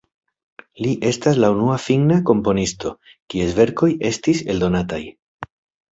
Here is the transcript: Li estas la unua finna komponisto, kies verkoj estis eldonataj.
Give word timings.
Li 0.85 0.93
estas 1.09 1.37
la 1.43 1.51
unua 1.57 1.75
finna 1.83 2.17
komponisto, 2.31 2.95
kies 3.35 3.55
verkoj 3.61 3.91
estis 4.11 4.43
eldonataj. 4.55 5.03